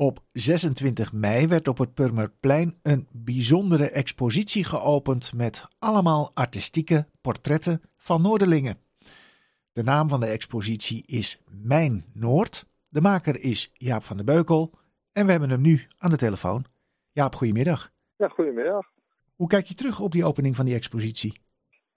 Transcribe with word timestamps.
Op 0.00 0.24
26 0.32 1.12
mei 1.12 1.46
werd 1.46 1.68
op 1.68 1.78
het 1.78 1.94
Purmerplein 1.94 2.78
een 2.82 3.08
bijzondere 3.12 3.90
expositie 3.90 4.64
geopend 4.64 5.32
met 5.32 5.66
allemaal 5.78 6.30
artistieke 6.34 7.06
portretten 7.20 7.82
van 7.96 8.22
Noorderlingen. 8.22 8.78
De 9.72 9.82
naam 9.82 10.08
van 10.08 10.20
de 10.20 10.26
expositie 10.26 11.06
is 11.06 11.42
Mijn 11.50 12.04
Noord. 12.12 12.66
De 12.88 13.00
maker 13.00 13.40
is 13.40 13.70
Jaap 13.74 14.02
van 14.02 14.16
der 14.16 14.24
Beukel 14.24 14.70
en 15.12 15.24
we 15.24 15.30
hebben 15.30 15.50
hem 15.50 15.60
nu 15.60 15.86
aan 15.96 16.10
de 16.10 16.16
telefoon. 16.16 16.64
Jaap, 17.12 17.34
goedemiddag. 17.34 17.92
Ja, 18.16 18.28
goedemiddag. 18.28 18.90
Hoe 19.34 19.48
kijk 19.48 19.66
je 19.66 19.74
terug 19.74 20.00
op 20.00 20.12
die 20.12 20.24
opening 20.24 20.56
van 20.56 20.64
die 20.64 20.74
expositie? 20.74 21.40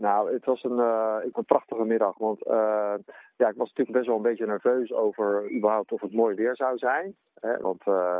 Nou, 0.01 0.33
het 0.33 0.45
was 0.45 0.63
een, 0.63 0.77
uh, 0.77 1.17
een 1.31 1.45
prachtige 1.45 1.83
middag. 1.83 2.17
Want 2.17 2.47
uh, 2.47 2.93
ja, 3.37 3.47
ik 3.47 3.55
was 3.55 3.67
natuurlijk 3.67 3.91
best 3.91 4.07
wel 4.07 4.15
een 4.15 4.21
beetje 4.21 4.45
nerveus 4.45 4.93
over 4.93 5.51
überhaupt 5.51 5.91
of 5.91 6.01
het 6.01 6.13
mooi 6.13 6.35
weer 6.35 6.55
zou 6.55 6.77
zijn. 6.77 7.15
Hè? 7.39 7.57
Want 7.57 7.87
uh, 7.87 8.17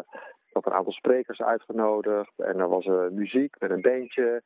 ik 0.48 0.54
had 0.54 0.66
een 0.66 0.74
aantal 0.74 0.94
sprekers 0.94 1.42
uitgenodigd 1.42 2.40
en 2.40 2.60
er 2.60 2.70
was 2.70 2.86
muziek 3.12 3.56
met 3.60 3.72
een 3.72 3.82
bandje. 3.82 4.42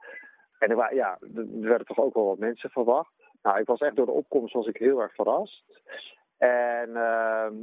En 0.59 0.69
er, 0.69 0.95
ja, 0.95 1.17
er 1.35 1.47
werden 1.59 1.87
toch 1.87 1.99
ook 1.99 2.13
wel 2.13 2.25
wat 2.25 2.37
mensen 2.37 2.69
verwacht. 2.69 3.13
Nou, 3.41 3.59
ik 3.59 3.67
was 3.67 3.79
echt 3.79 3.95
door 3.95 4.05
de 4.05 4.11
opkomst 4.11 4.53
was 4.53 4.67
ik 4.67 4.77
heel 4.77 5.01
erg 5.01 5.13
verrast. 5.13 5.63
En 6.37 6.97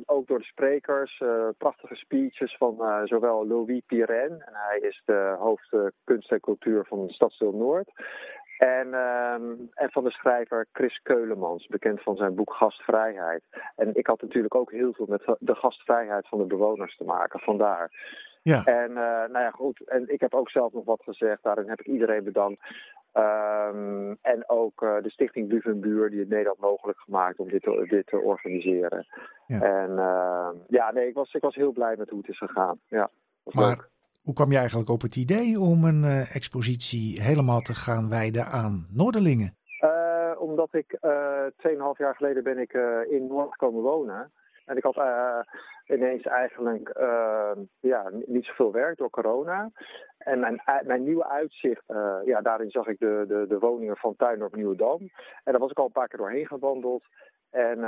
ook 0.06 0.26
door 0.26 0.38
de 0.38 0.44
sprekers, 0.44 1.22
prachtige 1.58 1.94
speeches 1.94 2.56
van 2.56 3.02
zowel 3.04 3.46
Louis 3.46 3.82
Piren, 3.86 4.30
en 4.30 4.52
hij 4.52 4.78
is 4.78 5.02
de 5.04 5.36
hoofd 5.38 5.76
kunst 6.04 6.32
en 6.32 6.40
cultuur 6.40 6.84
van 6.84 7.08
Stadsdeel 7.08 7.52
Noord. 7.52 7.90
En, 8.62 8.88
uh, 8.88 9.34
en 9.74 9.90
van 9.90 10.04
de 10.04 10.10
schrijver 10.10 10.66
Chris 10.72 11.00
Keulemans, 11.02 11.66
bekend 11.66 12.02
van 12.02 12.16
zijn 12.16 12.34
boek 12.34 12.52
Gastvrijheid. 12.52 13.42
En 13.76 13.94
ik 13.94 14.06
had 14.06 14.22
natuurlijk 14.22 14.54
ook 14.54 14.70
heel 14.70 14.92
veel 14.92 15.06
met 15.08 15.36
de 15.38 15.54
gastvrijheid 15.54 16.28
van 16.28 16.38
de 16.38 16.44
bewoners 16.44 16.96
te 16.96 17.04
maken, 17.04 17.40
vandaar. 17.40 17.90
Ja. 18.42 18.64
En 18.64 18.92
nou 18.92 19.38
ja, 19.38 19.50
goed. 19.50 19.88
En 19.88 20.08
ik 20.08 20.20
heb 20.20 20.34
ook 20.34 20.50
zelf 20.50 20.72
nog 20.72 20.84
wat 20.84 21.02
gezegd. 21.02 21.42
Daarin 21.42 21.68
heb 21.68 21.80
ik 21.80 21.86
iedereen 21.86 22.24
bedankt. 22.24 22.60
Um, 23.14 24.18
en 24.22 24.48
ook 24.48 24.82
uh, 24.82 25.02
de 25.02 25.10
Stichting 25.10 25.48
Buvenbuur 25.48 26.10
die 26.10 26.18
het 26.20 26.28
Nederland 26.28 26.58
mogelijk 26.58 26.98
gemaakt 26.98 27.38
om 27.38 27.48
dit 27.48 27.62
te, 27.62 27.86
dit 27.88 28.06
te 28.06 28.18
organiseren. 28.18 29.06
Ja. 29.46 29.60
En 29.60 29.90
uh, 29.90 30.48
ja, 30.68 30.92
nee, 30.92 31.08
ik 31.08 31.14
was, 31.14 31.34
ik 31.34 31.42
was 31.42 31.54
heel 31.54 31.72
blij 31.72 31.96
met 31.96 32.10
hoe 32.10 32.18
het 32.18 32.28
is 32.28 32.38
gegaan. 32.38 32.80
Ja, 32.88 33.10
maar 33.44 33.66
leuk. 33.68 33.90
Hoe 34.22 34.34
kwam 34.34 34.50
je 34.50 34.58
eigenlijk 34.58 34.88
op 34.88 35.02
het 35.02 35.16
idee 35.16 35.60
om 35.60 35.84
een 35.84 36.02
uh, 36.02 36.34
expositie 36.36 37.22
helemaal 37.22 37.60
te 37.60 37.74
gaan 37.74 38.08
wijden 38.08 38.44
aan 38.44 38.86
Noorderlingen? 38.92 39.56
omdat 40.38 40.74
ik 40.74 40.98
2,5 41.00 41.00
jaar 41.96 42.14
geleden 42.14 42.42
ben 42.42 42.58
ik 42.58 42.72
in 43.10 43.26
Noord 43.26 43.56
komen 43.56 43.82
wonen. 43.82 44.32
En 44.64 44.76
ik 44.76 44.82
had 44.82 44.96
uh, 44.96 45.38
ineens 45.86 46.22
eigenlijk 46.22 46.98
uh, 47.00 47.50
ja, 47.80 48.10
niet 48.26 48.44
zoveel 48.44 48.72
werk 48.72 48.98
door 48.98 49.10
corona. 49.10 49.70
En 50.18 50.40
mijn, 50.40 50.62
mijn 50.84 51.02
nieuwe 51.02 51.28
uitzicht, 51.28 51.82
uh, 51.88 52.16
ja, 52.24 52.40
daarin 52.40 52.70
zag 52.70 52.86
ik 52.86 52.98
de, 52.98 53.24
de, 53.28 53.44
de 53.48 53.58
woningen 53.58 53.96
van 53.96 54.16
Tuindorp 54.16 54.56
Nieuwedam. 54.56 55.00
En 55.44 55.52
daar 55.52 55.58
was 55.58 55.70
ik 55.70 55.78
al 55.78 55.84
een 55.84 55.92
paar 55.92 56.08
keer 56.08 56.18
doorheen 56.18 56.46
gewandeld. 56.46 57.04
En 57.52 57.78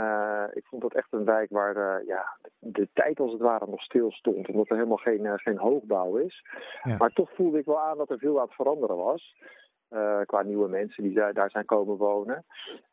ik 0.55 0.65
vond 0.67 0.83
dat 0.83 0.95
echt 0.95 1.09
een 1.11 1.25
wijk 1.25 1.51
waar 1.51 2.05
ja, 2.05 2.37
de 2.59 2.89
tijd 2.93 3.21
als 3.21 3.33
het 3.33 3.41
ware 3.41 3.67
nog 3.67 3.83
stil 3.83 4.11
stond. 4.11 4.49
Omdat 4.49 4.69
er 4.69 4.77
helemaal 4.77 4.97
geen, 4.97 5.39
geen 5.39 5.59
hoogbouw 5.59 6.17
is. 6.17 6.45
Ja. 6.83 6.97
Maar 6.97 7.11
toch 7.11 7.31
voelde 7.35 7.59
ik 7.59 7.65
wel 7.65 7.81
aan 7.81 7.99
dat 7.99 8.11
er 8.11 8.19
veel 8.19 8.39
aan 8.39 8.47
het 8.47 8.55
veranderen 8.55 8.97
was. 8.97 9.37
qua 10.27 10.43
nieuwe 10.43 10.69
mensen 10.69 11.03
die 11.03 11.15
daar, 11.15 11.35
daar 11.35 11.51
zijn 11.51 11.65
komen 11.65 11.97
wonen. 11.97 12.45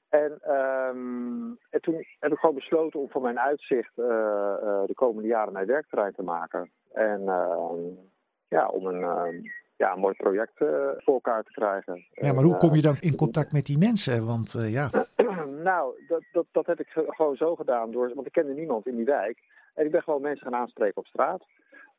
En, 0.10 0.56
um, 0.56 1.58
en, 1.70 1.82
toen 1.82 2.06
heb 2.20 2.32
ik 2.32 2.38
gewoon 2.38 2.56
besloten 2.56 3.00
om 3.00 3.10
van 3.10 3.22
mijn 3.22 3.40
uitzicht 3.40 3.96
de 3.96 4.92
komende 4.94 5.28
jaren 5.28 5.54
mijn 5.54 5.66
werkterrein 5.66 6.14
te 6.14 6.24
maken. 6.24 6.72
En 6.94 7.22
uh, 7.22 7.72
ja, 8.48 8.68
om 8.68 8.86
een, 8.86 9.50
ja, 9.76 9.94
een 9.94 10.00
mooi 10.00 10.16
project 10.16 10.58
voor 10.98 11.14
elkaar 11.14 11.44
te 11.44 11.52
krijgen. 11.52 12.06
Ja, 12.12 12.34
maar 12.34 12.44
hoe 12.44 12.58
kom 12.58 12.76
je 12.76 12.82
dan 12.82 12.98
in 13.00 13.16
contact 13.16 13.52
met 13.52 13.66
die 13.66 13.78
mensen? 13.78 14.26
Want 14.26 14.56
ja. 14.60 14.90
Nou, 15.62 16.06
dat, 16.08 16.24
dat, 16.32 16.46
dat 16.52 16.66
heb 16.66 16.80
ik 16.80 16.88
gewoon 16.90 17.36
zo 17.36 17.56
gedaan. 17.56 17.92
Door, 17.92 18.12
want 18.14 18.28
ik 18.28 18.34
kende 18.34 18.54
niemand 18.54 18.88
in 18.88 18.96
die 18.96 19.06
wijk. 19.06 19.40
En 19.74 19.86
ik 19.86 19.92
ben 19.92 20.04
gewoon 20.04 20.22
mensen 20.22 20.44
gaan 20.44 20.60
aanspreken 20.60 20.98
op 20.98 21.06
straat. 21.06 21.46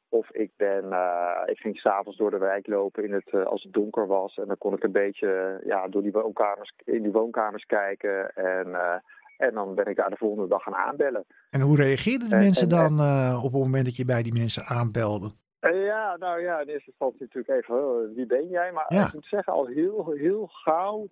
Of 0.09 0.31
ik 0.31 0.51
ben, 0.57 0.85
uh, 0.85 1.43
ik 1.47 1.59
ging 1.59 1.77
s'avonds 1.77 2.19
door 2.19 2.31
de 2.31 2.39
wijk 2.39 2.67
lopen 2.67 3.05
in 3.05 3.13
het, 3.13 3.33
uh, 3.33 3.45
als 3.45 3.63
het 3.63 3.73
donker 3.73 4.07
was. 4.07 4.37
En 4.37 4.47
dan 4.47 4.59
kon 4.59 4.75
ik 4.75 4.83
een 4.83 4.93
beetje 4.93 5.61
ja, 5.65 5.89
door 5.89 6.03
die 6.03 6.13
woonkamers, 6.13 6.73
in 6.85 7.03
die 7.03 7.13
woonkamers 7.13 7.65
kijken. 7.65 8.35
En, 8.35 8.69
uh, 8.69 8.95
en 9.37 9.55
dan 9.55 9.75
ben 9.75 9.87
ik 9.87 9.97
daar 9.97 10.11
de 10.11 10.17
volgende 10.17 10.49
dag 10.49 10.63
gaan 10.63 10.75
aanbellen. 10.75 11.25
En 11.51 11.61
hoe 11.61 11.77
reageerden 11.77 12.29
de 12.29 12.37
mensen 12.37 12.69
en, 12.71 12.97
dan 12.97 13.37
op 13.37 13.53
het 13.53 13.63
moment 13.63 13.85
dat 13.85 13.97
je 13.97 14.05
bij 14.05 14.23
die 14.23 14.33
mensen 14.33 14.65
aanbelde? 14.65 15.31
ja, 15.71 16.17
nou 16.17 16.41
ja, 16.41 16.61
in 16.61 16.69
eerste 16.69 16.91
instantie 16.91 17.21
natuurlijk 17.21 17.63
even, 17.63 17.75
oh, 17.75 18.15
wie 18.15 18.27
ben 18.27 18.49
jij? 18.49 18.73
Maar 18.73 18.85
ja. 18.89 19.07
ik 19.07 19.13
moet 19.13 19.27
zeggen, 19.27 19.53
al 19.53 19.67
heel, 19.67 20.11
heel 20.11 20.47
gauw 20.47 21.09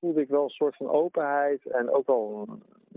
voelde 0.00 0.20
ik 0.20 0.28
wel 0.28 0.42
een 0.42 0.48
soort 0.48 0.76
van 0.76 0.90
openheid 0.90 1.66
en 1.66 1.90
ook 1.90 2.06
wel 2.06 2.48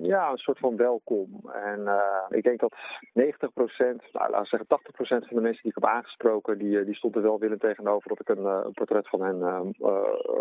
ja, 0.02 0.32
een 0.32 0.38
soort 0.38 0.60
van 0.60 0.76
welkom. 0.76 1.50
En 1.54 1.80
uh, 1.80 2.38
ik 2.38 2.44
denk 2.44 2.60
dat 2.60 2.76
90 3.14 3.54
procent, 3.54 4.02
nou 4.12 4.30
laten 4.30 4.42
we 4.42 4.48
zeggen 4.48 4.68
80 4.68 4.94
procent 4.94 5.28
van 5.28 5.36
de 5.36 5.42
mensen 5.42 5.62
die 5.62 5.72
ik 5.72 5.82
heb 5.82 5.92
aangesproken, 5.92 6.58
die, 6.58 6.86
die 6.86 6.96
stonden 6.96 7.22
wel 7.22 7.40
willen 7.40 7.60
tegenover 7.60 8.10
dat 8.10 8.20
ik 8.20 8.30
een, 8.30 8.46
een 8.46 8.74
portret 8.74 9.10
van 9.10 9.22
hen 9.22 9.38
uh, 9.38 9.90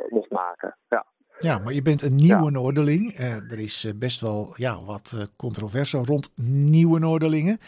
mocht 0.08 0.30
maken. 0.30 0.76
Ja. 0.88 1.06
Ja, 1.40 1.58
maar 1.58 1.72
je 1.72 1.82
bent 1.82 2.02
een 2.02 2.14
nieuwe 2.14 2.44
ja. 2.44 2.50
Noorderling. 2.50 3.18
Uh, 3.18 3.50
er 3.52 3.58
is 3.58 3.92
best 3.96 4.20
wel 4.20 4.52
ja, 4.56 4.82
wat 4.84 5.32
controverse 5.36 5.98
rond 5.98 6.32
nieuwe 6.70 6.98
Noorderlingen. 6.98 7.58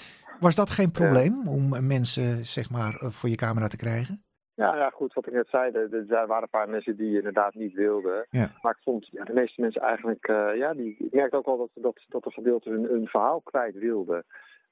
Was 0.41 0.55
dat 0.55 0.71
geen 0.71 0.91
probleem 0.91 1.49
om 1.49 1.87
mensen 1.87 2.47
zeg 2.47 2.71
maar, 2.71 2.99
voor 3.01 3.29
je 3.29 3.37
camera 3.37 3.67
te 3.67 3.77
krijgen? 3.77 4.25
Ja, 4.61 4.77
ja, 4.77 4.91
goed, 4.91 5.15
wat 5.15 5.27
ik 5.27 5.33
net 5.33 5.49
zei, 5.49 5.73
er, 5.73 6.13
er 6.13 6.27
waren 6.27 6.43
een 6.43 6.49
paar 6.49 6.69
mensen 6.69 6.97
die 6.97 7.17
inderdaad 7.17 7.55
niet 7.55 7.75
wilden. 7.75 8.27
Ja. 8.31 8.51
Maar 8.63 8.73
ik 8.73 8.83
vond 8.83 9.09
ja, 9.11 9.25
de 9.25 9.33
meeste 9.33 9.61
mensen 9.61 9.83
eigenlijk, 9.83 10.29
uh, 10.29 10.57
ja, 10.57 10.75
die, 10.75 10.97
ik 10.99 11.13
merkte 11.13 11.37
ook 11.37 11.47
wel 11.47 11.57
dat, 11.57 11.71
dat, 11.75 11.99
dat 12.09 12.27
een 12.27 12.33
gedeelte 12.33 12.71
hun, 12.71 12.85
hun 12.85 13.07
verhaal 13.07 13.41
kwijt 13.41 13.75
wilden. 13.75 14.25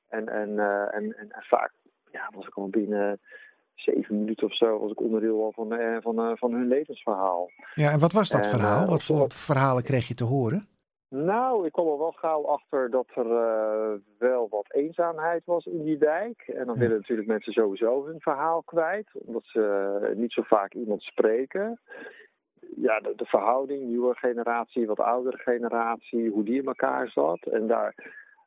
En, 0.09 0.29
en, 0.29 0.49
uh, 0.49 0.95
en, 0.95 1.17
en, 1.17 1.33
en, 1.33 1.43
vaak 1.43 1.73
ja, 2.11 2.31
was 2.35 2.47
ik 2.47 2.55
al 2.55 2.69
binnen 2.69 3.21
zeven 3.75 4.19
minuten 4.19 4.47
of 4.47 4.57
zo, 4.57 4.79
was 4.79 4.91
ik 4.91 5.01
onderdeel 5.01 5.45
al 5.45 5.53
van, 5.53 5.73
uh, 5.73 5.97
van, 6.01 6.37
van 6.37 6.53
hun 6.53 6.69
levensverhaal. 6.69 7.51
Ja, 7.75 7.91
en 7.91 7.99
wat 7.99 8.13
was 8.13 8.29
dat 8.29 8.45
en, 8.45 8.51
verhaal? 8.51 8.87
wat 8.87 9.05
voor 9.05 9.19
wat 9.19 9.35
verhalen 9.35 9.83
kreeg 9.83 10.09
je 10.09 10.15
te 10.15 10.25
horen? 10.25 10.69
Nou, 11.11 11.67
ik 11.67 11.73
kwam 11.73 11.87
er 11.87 11.99
wel 11.99 12.13
gauw 12.13 12.47
achter 12.47 12.91
dat 12.91 13.07
er 13.15 13.27
uh, 13.27 14.01
wel 14.19 14.49
wat 14.49 14.73
eenzaamheid 14.73 15.45
was 15.45 15.65
in 15.65 15.85
die 15.85 15.99
wijk. 15.99 16.43
En 16.47 16.67
dan 16.67 16.75
ja. 16.75 16.81
willen 16.81 16.97
natuurlijk 16.97 17.29
mensen 17.29 17.53
sowieso 17.53 18.07
hun 18.07 18.21
verhaal 18.21 18.63
kwijt, 18.63 19.09
omdat 19.13 19.45
ze 19.45 19.99
uh, 20.03 20.17
niet 20.17 20.33
zo 20.33 20.43
vaak 20.43 20.75
iemand 20.75 21.03
spreken. 21.03 21.81
Ja, 22.77 23.01
de, 23.01 23.13
de, 23.17 23.25
verhouding, 23.25 23.83
nieuwe 23.83 24.15
generatie, 24.15 24.87
wat 24.87 25.01
oudere 25.01 25.37
generatie, 25.37 26.31
hoe 26.31 26.45
die 26.45 26.61
in 26.61 26.67
elkaar 26.67 27.09
zat. 27.09 27.43
En 27.43 27.67
daar, 27.67 27.95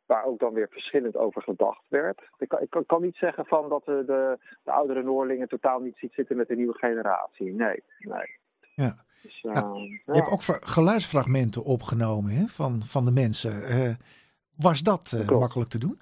waar 0.06 0.26
ook 0.26 0.40
dan 0.40 0.54
weer 0.54 0.68
verschillend 0.70 1.18
over 1.18 1.42
gedacht 1.42 1.84
werd. 1.88 2.22
Ik 2.38 2.48
kan, 2.48 2.62
ik 2.62 2.70
kan, 2.70 2.86
kan 2.86 3.02
niet 3.02 3.16
zeggen 3.16 3.46
van 3.46 3.70
dat 3.70 3.86
de, 3.86 4.04
de, 4.06 4.38
de 4.64 4.72
oudere 4.72 5.04
Noorlingen 5.04 5.48
totaal 5.48 5.80
niet 5.80 5.98
ziet 5.98 6.14
zitten 6.14 6.38
met 6.38 6.48
de 6.48 6.56
nieuwe 6.56 6.78
generatie. 6.78 7.54
Nee, 7.54 7.84
nee. 8.00 8.40
Ja. 8.76 8.96
Dus, 9.22 9.44
uh, 9.44 9.54
ja, 9.54 9.72
je 10.06 10.20
hebt 10.20 10.32
ook 10.32 10.42
geluidsfragmenten 10.62 11.64
opgenomen 11.64 12.32
hè, 12.32 12.46
van, 12.48 12.82
van 12.86 13.06
de 13.06 13.12
mensen. 13.12 13.52
Uh, 13.52 13.90
was 14.56 14.82
dat 14.82 15.14
uh, 15.16 15.40
makkelijk 15.40 15.70
te 15.70 15.80
doen? 15.80 16.00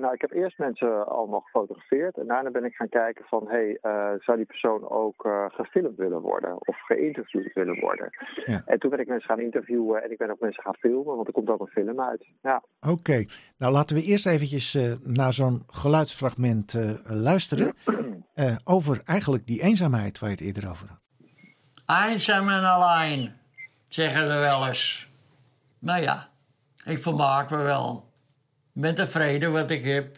nou, 0.00 0.14
ik 0.14 0.20
heb 0.20 0.32
eerst 0.32 0.58
mensen 0.58 1.06
allemaal 1.08 1.40
gefotografeerd. 1.40 2.16
En 2.16 2.26
daarna 2.26 2.50
ben 2.50 2.64
ik 2.64 2.74
gaan 2.74 2.88
kijken 2.88 3.24
van... 3.24 3.48
Hey, 3.48 3.78
zou 4.18 4.36
die 4.36 4.46
persoon 4.46 4.88
ook 4.88 5.28
gefilmd 5.48 5.96
willen 5.96 6.20
worden? 6.20 6.68
Of 6.68 6.76
geïnterviewd 6.86 7.52
willen 7.52 7.80
worden? 7.80 8.08
Ja. 8.46 8.62
En 8.66 8.78
toen 8.78 8.90
ben 8.90 8.98
ik 8.98 9.06
mensen 9.06 9.28
gaan 9.28 9.40
interviewen. 9.40 10.02
En 10.02 10.10
ik 10.10 10.18
ben 10.18 10.30
ook 10.30 10.40
mensen 10.40 10.62
gaan 10.62 10.74
filmen. 10.74 11.14
Want 11.16 11.26
er 11.26 11.32
komt 11.32 11.48
ook 11.48 11.60
een 11.60 11.66
film 11.66 12.00
uit. 12.00 12.26
Ja. 12.42 12.62
Oké. 12.80 12.92
Okay. 12.92 13.28
Nou, 13.58 13.72
laten 13.72 13.96
we 13.96 14.02
eerst 14.02 14.26
eventjes 14.26 14.78
naar 15.02 15.32
zo'n 15.32 15.62
geluidsfragment 15.66 16.78
luisteren. 17.06 17.74
over 18.64 19.00
eigenlijk 19.04 19.46
die 19.46 19.62
eenzaamheid 19.62 20.18
waar 20.18 20.30
je 20.30 20.36
het 20.36 20.44
eerder 20.44 20.70
over 20.70 20.88
had. 20.88 21.05
Eenzaam 21.86 22.48
en 22.48 22.64
alleen, 22.64 23.32
zeggen 23.88 24.28
we 24.28 24.34
wel 24.34 24.66
eens. 24.66 25.08
Nou 25.78 26.02
ja, 26.02 26.28
ik 26.84 26.98
vermaak 26.98 27.50
me 27.50 27.56
wel. 27.56 28.12
Ik 28.74 28.80
ben 28.82 28.94
tevreden 28.94 29.52
wat 29.52 29.70
ik 29.70 29.84
heb. 29.84 30.16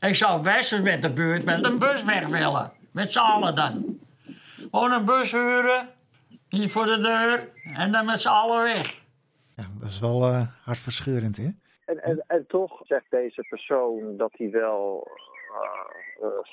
Ik 0.00 0.14
zou 0.14 0.42
best 0.42 0.82
met 0.82 1.02
de 1.02 1.12
buurt 1.12 1.44
met 1.44 1.64
een 1.64 1.78
bus 1.78 2.04
weg 2.04 2.26
willen. 2.26 2.72
Met 2.90 3.12
z'n 3.12 3.18
allen 3.18 3.54
dan. 3.54 3.98
Gewoon 4.70 4.92
een 4.92 5.04
bus 5.04 5.32
huren, 5.32 5.88
hier 6.48 6.70
voor 6.70 6.86
de 6.86 6.98
deur 6.98 7.52
en 7.74 7.92
dan 7.92 8.06
met 8.06 8.20
z'n 8.20 8.28
allen 8.28 8.62
weg. 8.62 9.00
Ja, 9.56 9.64
dat 9.80 9.88
is 9.88 9.98
wel 9.98 10.28
uh, 10.28 10.46
hartverscheurend, 10.62 11.36
hè? 11.36 11.50
En, 11.84 12.02
en, 12.02 12.24
en 12.26 12.44
toch 12.46 12.80
zegt 12.84 13.10
deze 13.10 13.46
persoon 13.48 14.16
dat 14.16 14.30
hij 14.32 14.50
wel 14.50 15.08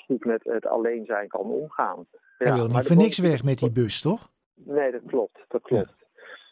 goed 0.06 0.24
met 0.24 0.44
het 0.44 0.66
alleen 0.66 1.04
zijn 1.04 1.28
kan 1.28 1.40
omgaan. 1.40 2.06
Hij 2.38 2.54
wil 2.54 2.68
niet 2.68 2.86
voor 2.86 2.96
niks 2.96 3.18
weg 3.18 3.42
met 3.42 3.58
die 3.58 3.72
bus, 3.72 4.00
toch? 4.00 4.30
Nee, 4.54 4.92
dat 4.92 5.00
klopt. 5.06 5.44
Dat 5.48 5.62
klopt. 5.62 5.94
Ja. 5.98 6.04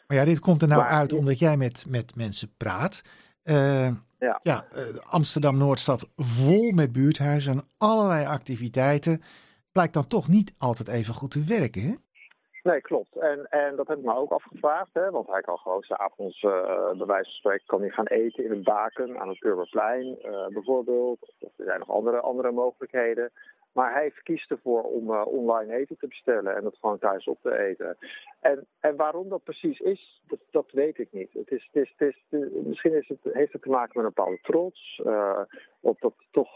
Maar 0.07 0.17
ja, 0.17 0.25
dit 0.25 0.39
komt 0.39 0.61
er 0.61 0.67
nou 0.67 0.81
maar, 0.81 0.89
uit 0.89 1.13
omdat 1.13 1.39
jij 1.39 1.57
met, 1.57 1.85
met 1.87 2.15
mensen 2.15 2.53
praat. 2.57 3.01
Uh, 3.43 3.87
ja. 4.19 4.39
Ja, 4.43 4.65
eh, 4.71 4.83
Amsterdam-Noord 5.09 5.79
staat 5.79 6.09
vol 6.15 6.71
met 6.71 6.91
buurthuizen 6.91 7.53
en 7.53 7.67
allerlei 7.77 8.25
activiteiten. 8.25 9.21
Blijkt 9.71 9.93
dan 9.93 10.07
toch 10.07 10.27
niet 10.27 10.53
altijd 10.57 10.87
even 10.87 11.13
goed 11.13 11.31
te 11.31 11.43
werken, 11.43 11.81
hè? 11.81 11.93
Nee, 12.65 12.81
klopt. 12.81 13.15
En, 13.15 13.49
en 13.49 13.75
dat 13.75 13.87
heb 13.87 13.97
ik 13.97 14.03
me 14.03 14.15
ook 14.15 14.31
afgevraagd, 14.31 14.93
hè, 14.93 15.11
want 15.11 15.27
hij 15.27 15.41
kan 15.41 15.57
gewoon 15.57 15.81
s'avonds, 15.81 16.43
uh, 16.43 16.91
bij 16.91 17.05
wijze 17.05 17.29
van 17.29 17.39
spreken, 17.39 17.65
kan 17.65 17.81
hij 17.81 17.89
gaan 17.89 18.05
eten 18.05 18.43
in 18.43 18.51
een 18.51 18.63
baken 18.63 19.19
aan 19.19 19.29
het 19.29 19.39
Purmerplein, 19.39 20.17
uh, 20.25 20.47
bijvoorbeeld. 20.47 21.33
Of 21.39 21.51
er 21.57 21.65
zijn 21.65 21.79
nog 21.79 21.91
andere, 21.91 22.19
andere 22.19 22.51
mogelijkheden. 22.51 23.31
Maar 23.73 23.93
hij 23.93 24.11
kiest 24.23 24.51
ervoor 24.51 24.83
om 24.83 25.09
uh, 25.11 25.25
online 25.25 25.73
eten 25.73 25.97
te 25.97 26.07
bestellen 26.07 26.55
en 26.55 26.63
dat 26.63 26.77
gewoon 26.79 26.99
thuis 26.99 27.27
op 27.27 27.37
te 27.41 27.57
eten. 27.57 27.97
En, 28.39 28.65
en 28.79 28.95
waarom 28.95 29.29
dat 29.29 29.43
precies 29.43 29.79
is, 29.79 30.21
dat, 30.27 30.39
dat 30.51 30.71
weet 30.71 30.97
ik 30.97 31.11
niet. 31.11 31.33
Het 31.33 31.51
is, 31.51 31.69
het 31.71 31.83
is, 31.83 31.93
het 31.97 32.13
is, 32.13 32.41
misschien 32.65 32.93
is 32.93 33.07
het, 33.07 33.33
heeft 33.33 33.53
het 33.53 33.61
te 33.61 33.69
maken 33.69 33.91
met 33.93 34.05
een 34.05 34.13
bepaalde 34.15 34.39
trots. 34.41 35.01
Of 35.79 35.99
dat 35.99 36.13
toch. 36.31 36.49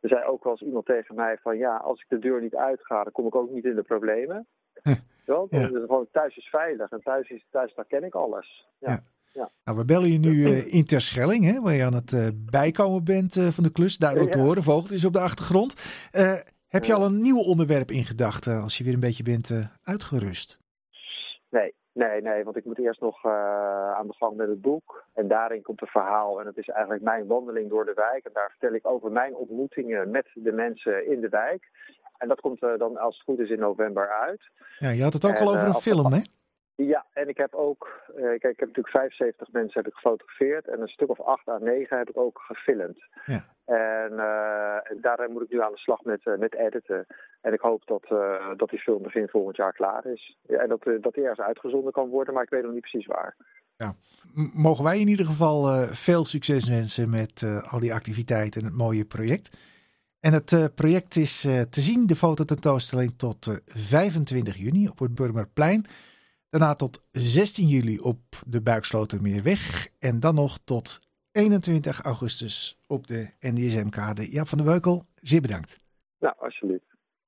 Er 0.00 0.08
zei 0.08 0.24
ook 0.24 0.44
wel 0.44 0.52
eens 0.52 0.62
iemand 0.62 0.86
tegen 0.86 1.14
mij 1.14 1.36
van 1.36 1.56
ja, 1.56 1.76
als 1.76 2.00
ik 2.00 2.08
de 2.08 2.18
deur 2.18 2.40
niet 2.40 2.56
uitga, 2.56 3.02
dan 3.02 3.12
kom 3.12 3.26
ik 3.26 3.34
ook 3.34 3.50
niet 3.50 3.64
in 3.64 3.74
de 3.74 3.82
problemen. 3.82 4.46
Ja. 5.50 5.66
dus 5.68 5.84
gewoon 5.86 6.06
thuis 6.12 6.36
is 6.36 6.48
veilig 6.48 6.90
en 6.90 7.00
thuis, 7.02 7.28
is, 7.28 7.44
thuis 7.50 7.74
daar 7.74 7.84
ken 7.84 8.04
ik 8.04 8.14
alles. 8.14 8.66
Ja. 8.78 8.90
ja. 8.90 9.02
Ja. 9.32 9.50
Nou, 9.64 9.78
we 9.78 9.84
bellen 9.84 10.12
je 10.12 10.18
nu 10.18 10.30
uh, 10.30 10.74
in 10.74 10.84
Terschelling, 10.84 11.44
hè, 11.44 11.60
waar 11.60 11.72
je 11.72 11.84
aan 11.84 11.94
het 11.94 12.12
uh, 12.12 12.28
bijkomen 12.50 13.04
bent 13.04 13.36
uh, 13.36 13.48
van 13.48 13.64
de 13.64 13.72
klus. 13.72 13.96
Duidelijk 13.96 14.32
te 14.32 14.38
horen, 14.38 14.62
vogeltjes 14.62 15.04
op 15.04 15.12
de 15.12 15.20
achtergrond. 15.20 15.74
heb 16.68 16.84
je 16.84 16.94
al 16.94 17.04
een 17.04 17.20
nieuw 17.20 17.40
onderwerp 17.40 17.90
in 17.90 18.04
gedachten 18.04 18.62
als 18.62 18.78
je 18.78 18.84
weer 18.84 18.92
een 18.92 19.00
beetje 19.00 19.22
bent 19.22 19.70
uitgerust? 19.84 20.58
Nee, 21.50 21.74
nee, 21.92 22.22
nee, 22.22 22.44
want 22.44 22.56
ik 22.56 22.64
moet 22.64 22.78
eerst 22.78 23.00
nog 23.00 23.24
aan 23.24 24.06
de 24.06 24.14
gang 24.18 24.36
met 24.36 24.48
het 24.48 24.60
boek. 24.60 25.04
En 25.14 25.28
daarin 25.28 25.62
komt 25.62 25.80
een 25.80 25.86
verhaal 25.86 26.40
en 26.40 26.46
het 26.46 26.56
is 26.56 26.68
eigenlijk 26.68 27.02
mijn 27.02 27.26
wandeling 27.26 27.68
door 27.68 27.84
de 27.84 27.94
wijk. 27.94 28.24
En 28.24 28.30
daar 28.32 28.50
vertel 28.50 28.74
ik 28.74 28.86
over 28.86 29.12
mijn 29.12 29.34
ontmoetingen 29.34 30.10
met 30.10 30.26
de 30.34 30.52
mensen 30.52 31.10
in 31.10 31.20
de 31.20 31.28
wijk. 31.28 31.68
En 32.20 32.28
dat 32.28 32.40
komt 32.40 32.60
dan 32.60 32.96
als 32.96 33.14
het 33.14 33.24
goed 33.24 33.38
is 33.38 33.50
in 33.50 33.58
november 33.58 34.08
uit. 34.08 34.40
Ja, 34.78 34.90
je 34.90 35.02
had 35.02 35.12
het 35.12 35.24
ook 35.24 35.34
en, 35.34 35.46
al 35.46 35.54
over 35.54 35.66
een 35.66 35.74
film, 35.74 36.12
hè? 36.12 36.20
Ja, 36.86 37.06
en 37.12 37.28
ik 37.28 37.36
heb 37.36 37.54
ook, 37.54 38.02
uh, 38.16 38.22
kijk, 38.22 38.44
ik 38.44 38.60
heb 38.60 38.68
natuurlijk 38.68 38.88
75 38.88 39.52
mensen 39.52 39.82
heb 39.82 39.92
ik 39.92 39.98
gefotografeerd 39.98 40.68
en 40.68 40.80
een 40.80 40.88
stuk 40.88 41.08
of 41.08 41.20
8 41.20 41.48
à 41.48 41.58
9 41.58 41.98
heb 41.98 42.08
ik 42.08 42.16
ook 42.16 42.40
gefilmd. 42.42 42.98
Ja. 43.26 43.44
En 43.64 44.12
uh, 44.12 45.02
daar 45.02 45.30
moet 45.30 45.42
ik 45.42 45.50
nu 45.50 45.62
aan 45.62 45.72
de 45.72 45.78
slag 45.78 46.02
met, 46.02 46.20
uh, 46.24 46.38
met 46.38 46.54
editen. 46.54 47.06
En 47.40 47.52
ik 47.52 47.60
hoop 47.60 47.82
dat, 47.86 48.04
dat 48.56 48.70
die 48.70 48.78
film 48.78 49.02
begin 49.02 49.28
volgend 49.28 49.56
jaar 49.56 49.72
klaar 49.72 50.06
is. 50.06 50.36
Ja, 50.42 50.58
en 50.58 50.68
dat, 50.68 50.82
dat 51.00 51.14
die 51.14 51.22
ergens 51.22 51.46
uitgezonden 51.46 51.92
kan 51.92 52.08
worden, 52.08 52.34
maar 52.34 52.42
ik 52.42 52.50
weet 52.50 52.62
nog 52.62 52.72
niet 52.72 52.88
precies 52.90 53.06
waar. 53.06 53.36
Ja. 53.76 53.94
Mogen 54.54 54.84
wij 54.84 55.00
in 55.00 55.08
ieder 55.08 55.26
geval 55.26 55.86
veel 55.86 56.24
succes 56.24 56.68
wensen 56.68 57.10
met 57.10 57.62
al 57.70 57.78
die 57.80 57.94
activiteiten 57.94 58.60
en 58.60 58.66
het 58.66 58.76
mooie 58.76 59.04
project. 59.04 59.56
En 60.20 60.32
het 60.32 60.74
project 60.74 61.16
is 61.16 61.40
te 61.40 61.80
zien, 61.80 62.06
de 62.06 62.16
fototentoonstelling, 62.16 63.12
tot 63.16 63.60
25 63.66 64.56
juni 64.56 64.88
op 64.88 64.98
het 64.98 65.14
Burmerplein. 65.14 65.86
Daarna 66.48 66.74
tot 66.74 67.04
16 67.12 67.66
juli 67.66 67.98
op 67.98 68.18
de 68.46 68.60
Buikslotermeerweg. 68.60 69.88
En 69.98 70.20
dan 70.20 70.34
nog 70.34 70.58
tot 70.64 71.00
21 71.32 72.02
augustus 72.02 72.78
op 72.86 73.06
de 73.06 73.30
NDSM-kade. 73.40 74.30
Jaap 74.30 74.48
van 74.48 74.58
der 74.58 74.66
Weukel, 74.66 75.06
zeer 75.14 75.40
bedankt. 75.40 75.78
Nou, 76.18 76.34
alsjeblieft. 76.38 76.89